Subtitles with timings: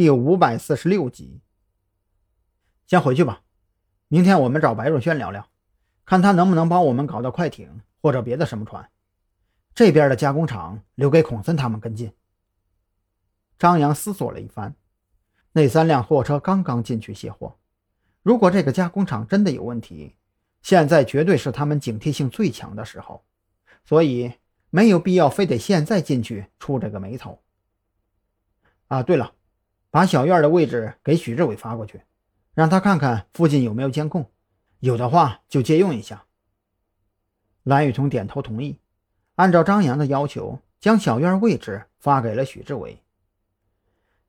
[0.00, 1.42] 第五百四十六集。
[2.86, 3.42] 先回去吧，
[4.08, 5.46] 明天我们找白若轩聊聊，
[6.06, 8.90] 看他能不能帮我们搞到快艇或者别的什么船。
[9.74, 12.14] 这边的加工厂留给孔森他们跟进。
[13.58, 14.74] 张扬思索了一番，
[15.52, 17.58] 那三辆货车刚刚进去卸货，
[18.22, 20.16] 如果这个加工厂真的有问题，
[20.62, 23.22] 现在绝对是他们警惕性最强的时候，
[23.84, 24.32] 所以
[24.70, 27.42] 没有必要非得现在进去出这个眉头。
[28.88, 29.34] 啊，对了，
[29.90, 32.02] 把小院的位置给许志伟发过去，
[32.54, 34.30] 让他看看附近有没有监控，
[34.78, 36.24] 有的话就借用一下。
[37.64, 38.78] 蓝雨桐点头同意，
[39.34, 43.02] 按照张扬的要求，将小院位置发给了许志伟。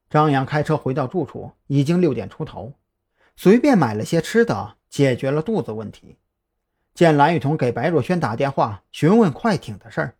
[0.09, 2.73] 张扬开车回到住处，已经六点出头，
[3.35, 6.17] 随便买了些吃的，解决了肚子问题。
[6.93, 10.15] 见蓝雨桐给白若萱打电话询问快艇的事儿，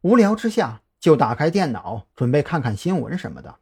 [0.00, 3.54] 无聊之下就打开电脑准备看看新闻什么的。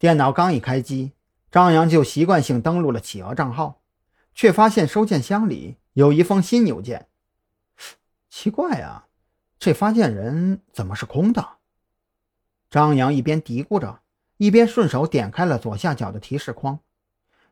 [0.00, 1.12] 电脑刚一开机，
[1.50, 3.82] 张扬就习惯性登录了企鹅账号，
[4.34, 7.08] 却发现收件箱里有一封新邮件。
[8.30, 9.08] 奇怪啊，
[9.58, 11.46] 这发件人怎么是空的？
[12.70, 14.00] 张扬一边嘀咕着，
[14.38, 16.80] 一边顺手点开了左下角的提示框，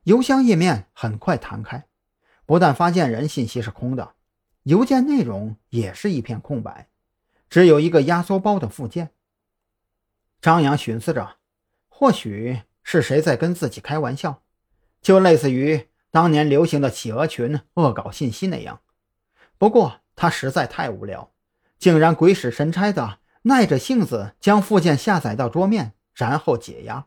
[0.04, 1.84] 邮箱页面很快弹开，
[2.46, 4.14] 不但发件人信息是空的，
[4.62, 6.88] 邮件内容也是一片空白，
[7.50, 9.10] 只有一个压缩包的附件。
[10.40, 11.36] 张扬寻思着。
[12.00, 14.40] 或许是谁在跟自己开玩笑，
[15.02, 18.78] 就类似于当年流行的企鹅群恶搞信息那样。
[19.58, 21.32] 不过他实在太无聊，
[21.76, 27.06] 竟然鬼使神差的耐着性子将附件下载到桌面，然后解压。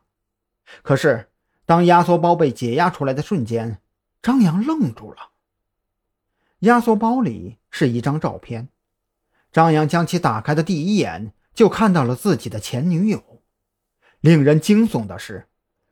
[0.82, 1.30] 可是
[1.64, 3.78] 当压缩包被解压出来的瞬间，
[4.20, 5.30] 张扬愣住了。
[6.58, 8.68] 压缩包里是一张照片，
[9.50, 13.31] 张扬将其打开的第一眼就看到了自己的前女友。
[14.22, 15.48] 令人惊悚的是，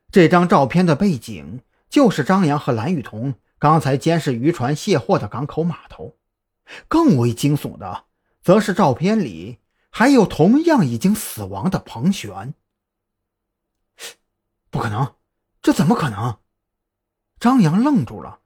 [0.09, 6.15] 这张照片的背景就是张扬和蓝雨桐刚才监视渔船卸货的港口码头。
[6.87, 8.05] 更为惊悚的，
[8.41, 12.53] 则是照片里还有同样已经死亡的彭璇。
[14.69, 15.15] 不可能，
[15.61, 16.37] 这怎么可能？
[17.37, 18.39] 张扬愣住了，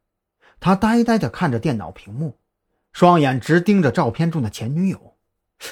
[0.59, 2.39] 他呆呆地看着电脑屏幕，
[2.91, 5.15] 双眼直盯着照片中的前女友。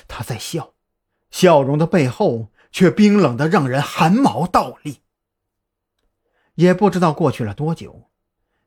[0.07, 0.75] 他在笑，
[1.31, 2.49] 笑容的背后。
[2.73, 4.99] 却冰冷的让人汗毛倒立。
[6.55, 8.09] 也不知道过去了多久，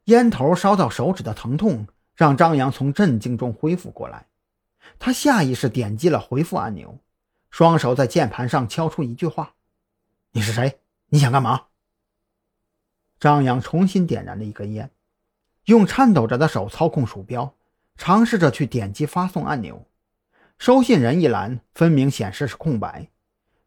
[0.05, 4.28] 烟头烧到手指的疼痛让张扬从震惊中恢复过来。
[4.99, 7.00] 他下意识点击了回复按钮，
[7.50, 9.55] 双手在键盘上敲出一句话
[10.33, 10.78] ：“你是谁？
[11.09, 11.67] 你想干嘛？”
[13.19, 14.91] 张扬重新点燃了一根烟，
[15.65, 17.55] 用颤抖着的手操控鼠标，
[17.97, 19.84] 尝试着去点击发送按钮。
[20.59, 23.09] 收信人一栏分明显示是空白。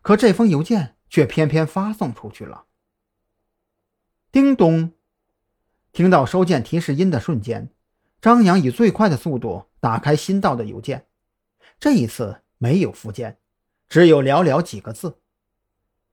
[0.01, 2.65] 可这封邮件却偏偏发送出去了。
[4.31, 4.93] 叮咚！
[5.91, 7.71] 听到收件提示音的瞬间，
[8.21, 11.07] 张扬以最快的速度打开新到的邮件。
[11.79, 13.39] 这一次没有附件，
[13.87, 15.19] 只有寥寥几个字：“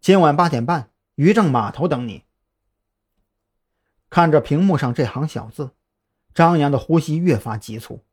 [0.00, 2.24] 今晚八点半，渔政码头等你。”
[4.08, 5.72] 看着屏幕上这行小字，
[6.32, 8.04] 张扬的呼吸越发急促，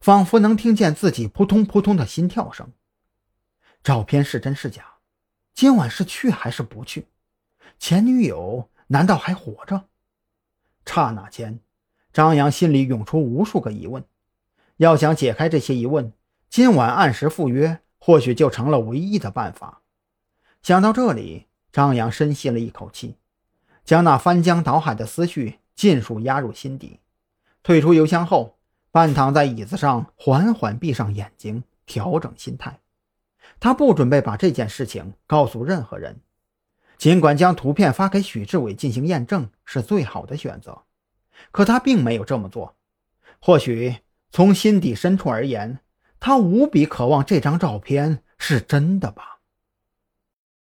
[0.00, 2.72] 仿佛能听见自己扑通扑通的心跳声。
[3.82, 4.91] 照片是真是假？
[5.62, 7.06] 今晚是去还是不去？
[7.78, 9.84] 前女友难道还活着？
[10.84, 11.60] 刹那间，
[12.12, 14.04] 张扬心里涌出无数个疑问。
[14.78, 16.12] 要想解开这些疑问，
[16.50, 19.82] 今晚按时赴约或许就成了唯一的办法。
[20.64, 23.14] 想到这里，张扬深吸了一口气，
[23.84, 26.98] 将那翻江倒海的思绪尽数压入心底。
[27.62, 28.58] 退出邮箱后，
[28.90, 32.80] 半躺在椅子上，缓缓闭上眼睛，调整心态。
[33.60, 36.20] 他不准备把这件事情告诉任何人，
[36.98, 40.82] 尽管将图片发给许志伟进行验证是最好的选择，
[41.50, 42.76] 可他并没有这么做。
[43.40, 43.96] 或许
[44.30, 45.80] 从心底深处而言，
[46.20, 49.40] 他无比渴望这张照片是真的吧。